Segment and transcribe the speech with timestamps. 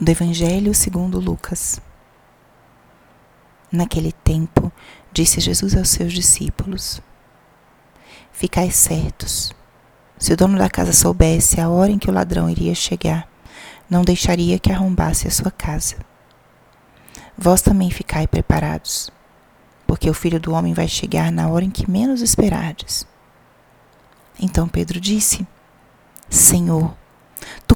[0.00, 1.80] do Evangelho segundo Lucas.
[3.70, 4.72] Naquele tempo,
[5.12, 7.00] disse Jesus aos seus discípulos:
[8.32, 9.52] Ficai certos.
[10.18, 13.28] Se o dono da casa soubesse a hora em que o ladrão iria chegar,
[13.90, 15.96] não deixaria que arrombasse a sua casa.
[17.36, 19.10] Vós também ficai preparados,
[19.86, 23.06] porque o filho do homem vai chegar na hora em que menos esperardes.
[24.40, 25.46] Então Pedro disse:
[26.30, 26.96] Senhor,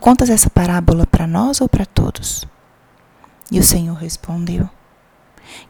[0.08, 2.46] contas essa parábola para nós ou para todos?
[3.52, 4.66] E o Senhor respondeu: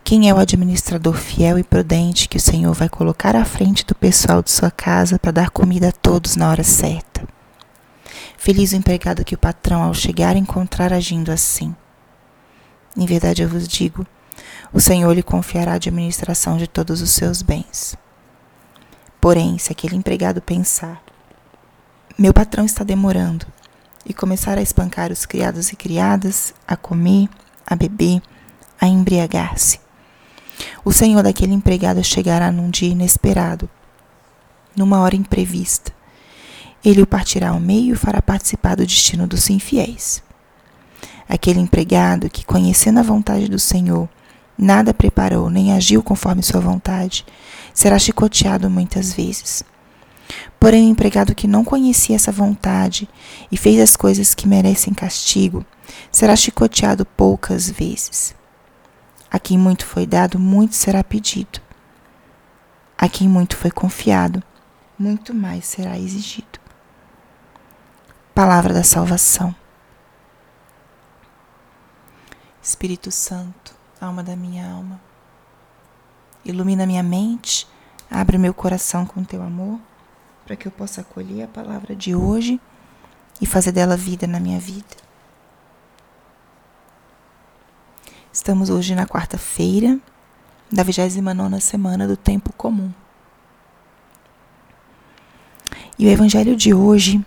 [0.04, 3.96] Quem é o administrador fiel e prudente que o Senhor vai colocar à frente do
[3.96, 7.26] pessoal de sua casa para dar comida a todos na hora certa?
[8.36, 11.74] Feliz o empregado que o patrão, ao chegar, encontrar agindo assim.
[12.96, 14.06] Em verdade eu vos digo:
[14.72, 17.96] o Senhor lhe confiará a administração de todos os seus bens.
[19.20, 21.02] Porém, se aquele empregado pensar,
[22.16, 23.44] meu patrão está demorando,
[24.08, 27.28] e começar a espancar os criados e criadas, a comer,
[27.66, 28.22] a beber,
[28.80, 29.78] a embriagar-se,
[30.84, 33.68] o senhor daquele empregado chegará num dia inesperado,
[34.74, 35.92] numa hora imprevista.
[36.84, 40.22] Ele o partirá ao meio e fará participar do destino dos infiéis.
[41.28, 44.08] Aquele empregado que, conhecendo a vontade do Senhor,
[44.56, 47.26] nada preparou nem agiu conforme sua vontade,
[47.74, 49.62] será chicoteado muitas vezes.
[50.58, 53.08] Porém, o empregado que não conhecia essa vontade
[53.50, 55.64] e fez as coisas que merecem castigo,
[56.10, 58.34] será chicoteado poucas vezes.
[59.30, 61.60] A quem muito foi dado, muito será pedido.
[62.96, 64.42] A quem muito foi confiado,
[64.98, 66.58] muito mais será exigido.
[68.34, 69.54] Palavra da salvação.
[72.60, 75.00] Espírito Santo, alma da minha alma,
[76.44, 77.66] ilumina minha mente,
[78.10, 79.78] abre meu coração com teu amor,
[80.48, 82.58] para que eu possa acolher a palavra de hoje
[83.38, 84.96] e fazer dela vida na minha vida.
[88.32, 90.00] Estamos hoje na quarta-feira
[90.72, 92.90] da 29 semana do tempo comum.
[95.98, 97.22] E o evangelho de hoje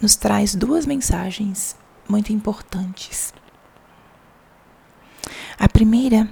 [0.00, 1.76] nos traz duas mensagens
[2.08, 3.34] muito importantes.
[5.58, 6.28] A primeira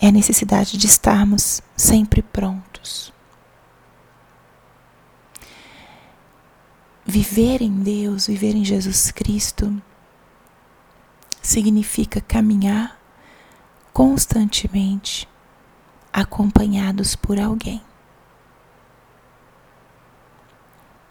[0.00, 3.12] é a necessidade de estarmos sempre prontos.
[7.12, 9.82] Viver em Deus, viver em Jesus Cristo,
[11.42, 12.98] significa caminhar
[13.92, 15.28] constantemente
[16.10, 17.82] acompanhados por alguém.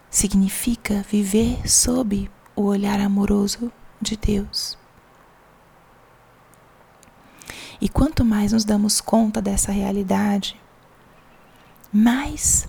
[0.09, 4.75] Significa viver sob o olhar amoroso de Deus.
[7.79, 10.59] E quanto mais nos damos conta dessa realidade,
[11.93, 12.67] mais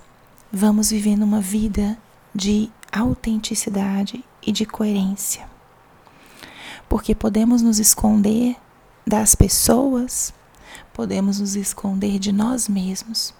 [0.53, 1.97] vamos vivendo uma vida
[2.34, 5.49] de autenticidade e de coerência.
[6.89, 8.57] Porque podemos nos esconder
[9.07, 10.35] das pessoas,
[10.93, 13.35] podemos nos esconder de nós mesmos,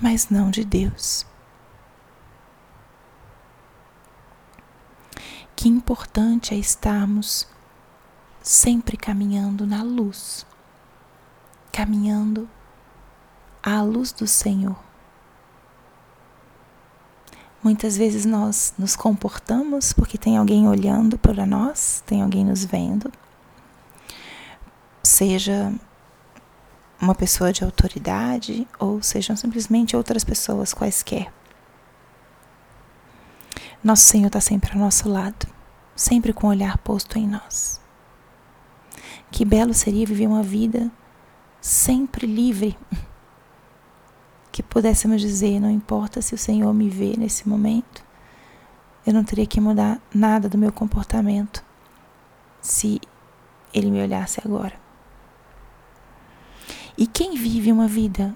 [0.00, 1.26] mas não de Deus.
[5.66, 7.48] que importante é estarmos
[8.42, 10.46] sempre caminhando na luz,
[11.72, 12.48] caminhando
[13.60, 14.85] à luz do Senhor.
[17.66, 23.10] Muitas vezes nós nos comportamos porque tem alguém olhando para nós, tem alguém nos vendo,
[25.02, 25.74] seja
[27.00, 31.32] uma pessoa de autoridade ou sejam simplesmente outras pessoas quaisquer.
[33.82, 35.48] Nosso Senhor está sempre ao nosso lado,
[35.96, 37.80] sempre com o olhar posto em nós.
[39.28, 40.88] Que belo seria viver uma vida
[41.60, 42.78] sempre livre.
[44.56, 48.02] Que pudéssemos dizer: não importa se o Senhor me vê nesse momento,
[49.06, 51.62] eu não teria que mudar nada do meu comportamento
[52.62, 52.98] se
[53.74, 54.72] Ele me olhasse agora.
[56.96, 58.34] E quem vive uma vida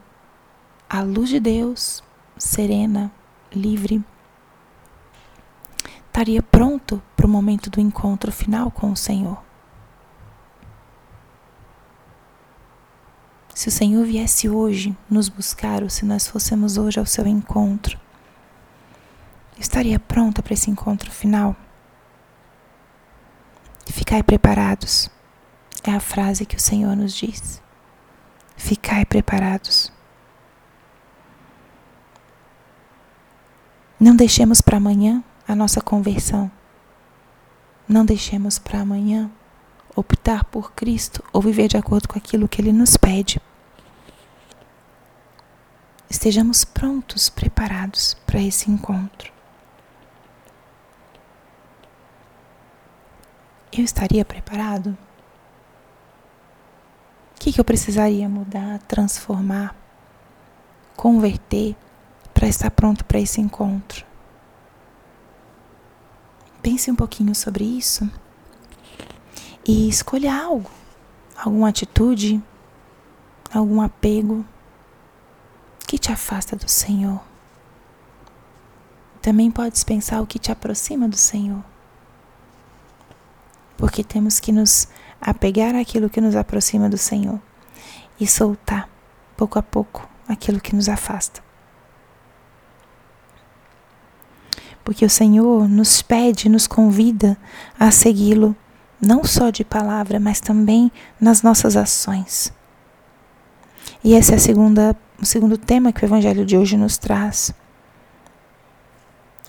[0.91, 2.05] à luz de Deus,
[2.37, 3.11] serena,
[3.51, 4.05] livre,
[6.05, 9.43] estaria pronto para o momento do encontro final com o Senhor.
[13.61, 18.01] Se o Senhor viesse hoje nos buscar, ou se nós fôssemos hoje ao seu encontro,
[19.59, 21.55] estaria pronta para esse encontro final?
[23.85, 25.11] Ficai preparados.
[25.85, 27.61] É a frase que o Senhor nos diz.
[28.57, 29.93] Ficai preparados.
[34.01, 36.51] Não deixemos para amanhã a nossa conversão.
[37.87, 39.31] Não deixemos para amanhã
[39.95, 43.39] optar por Cristo ou viver de acordo com aquilo que Ele nos pede.
[46.21, 49.33] Estejamos prontos, preparados para esse encontro.
[53.73, 54.91] eu estaria preparado?
[57.35, 59.75] O que, que eu precisaria mudar, transformar,
[60.95, 61.75] converter
[62.35, 64.05] para estar pronto para esse encontro?
[66.61, 68.07] Pense um pouquinho sobre isso
[69.67, 70.71] e escolha algo,
[71.35, 72.43] alguma atitude,
[73.51, 74.45] algum apego
[75.91, 77.21] que te afasta do Senhor.
[79.21, 81.65] Também podes pensar o que te aproxima do Senhor.
[83.77, 84.87] Porque temos que nos
[85.21, 87.41] apegar àquilo que nos aproxima do Senhor
[88.21, 88.89] e soltar,
[89.37, 91.43] pouco a pouco, aquilo que nos afasta.
[94.85, 97.37] Porque o Senhor nos pede, nos convida
[97.77, 98.55] a segui-lo,
[99.01, 102.53] não só de palavra, mas também nas nossas ações.
[104.05, 107.53] E esse é a segunda, o segundo tema que o Evangelho de hoje nos traz.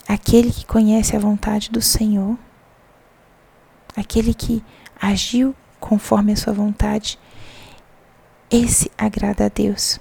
[0.08, 2.38] Aquele que conhece a vontade do Senhor,
[3.96, 4.64] aquele que
[5.00, 7.18] agiu conforme a sua vontade,
[8.50, 10.00] esse agrada a Deus.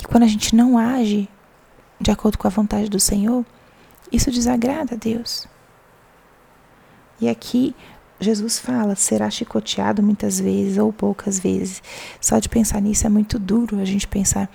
[0.00, 1.28] E quando a gente não age
[2.00, 3.44] de acordo com a vontade do Senhor,
[4.12, 5.48] isso desagrada a Deus.
[7.20, 7.74] E aqui
[8.20, 11.82] Jesus fala: será chicoteado muitas vezes ou poucas vezes.
[12.20, 14.50] Só de pensar nisso é muito duro a gente pensar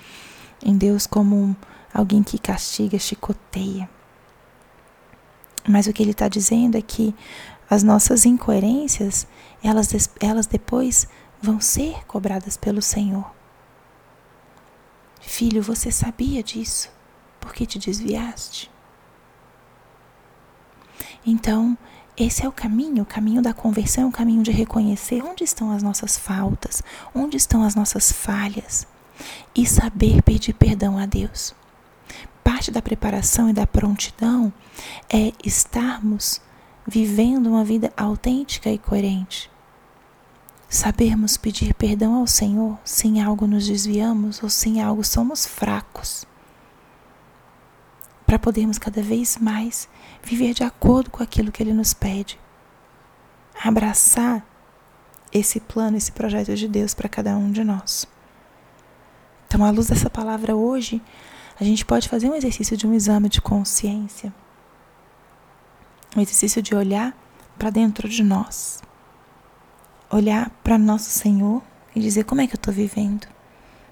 [0.62, 1.56] em Deus como
[1.92, 3.88] alguém que castiga, chicoteia.
[5.68, 7.14] Mas o que ele está dizendo é que
[7.68, 9.26] as nossas incoerências,
[9.62, 11.06] elas, elas depois
[11.40, 13.30] vão ser cobradas pelo Senhor.
[15.20, 16.90] Filho, você sabia disso?
[17.38, 18.70] Por que te desviaste?
[21.24, 21.76] Então,
[22.16, 25.82] esse é o caminho, o caminho da conversão, o caminho de reconhecer onde estão as
[25.82, 26.82] nossas faltas,
[27.14, 28.86] onde estão as nossas falhas
[29.54, 31.54] e saber pedir perdão a Deus.
[32.42, 34.52] Parte da preparação e da prontidão
[35.08, 36.40] é estarmos
[36.86, 39.50] vivendo uma vida autêntica e coerente.
[40.68, 45.44] Sabermos pedir perdão ao Senhor se em algo nos desviamos ou se em algo somos
[45.44, 46.26] fracos.
[48.30, 49.88] Para podermos cada vez mais
[50.22, 52.38] viver de acordo com aquilo que Ele nos pede.
[53.60, 54.46] Abraçar
[55.32, 58.06] esse plano, esse projeto de Deus para cada um de nós.
[59.48, 61.02] Então, à luz dessa palavra hoje,
[61.60, 64.32] a gente pode fazer um exercício de um exame de consciência
[66.16, 67.16] um exercício de olhar
[67.58, 68.80] para dentro de nós.
[70.08, 71.62] Olhar para nosso Senhor
[71.96, 73.26] e dizer como é que eu estou vivendo.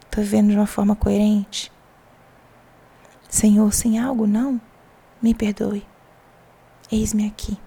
[0.04, 1.72] Estou vivendo de uma forma coerente?
[3.28, 4.60] Senhor, sem algo não,
[5.20, 5.86] me perdoe.
[6.90, 7.58] Eis-me aqui.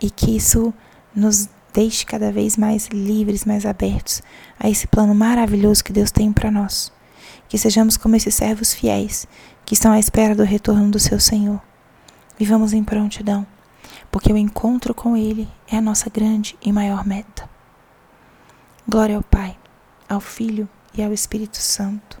[0.00, 0.72] E que isso
[1.14, 4.22] nos deixe cada vez mais livres, mais abertos
[4.58, 6.90] a esse plano maravilhoso que Deus tem para nós.
[7.48, 9.28] Que sejamos como esses servos fiéis
[9.64, 11.60] que estão à espera do retorno do seu Senhor.
[12.38, 13.46] Vivamos em prontidão,
[14.10, 17.48] porque o encontro com Ele é a nossa grande e maior meta.
[18.88, 19.58] Glória ao Pai,
[20.08, 22.20] ao Filho e ao Espírito Santo,